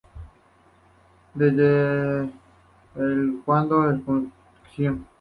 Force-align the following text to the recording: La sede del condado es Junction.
La 1.35 1.47
sede 1.51 2.31
del 2.95 3.39
condado 3.45 3.91
es 3.91 4.03
Junction. 4.03 5.05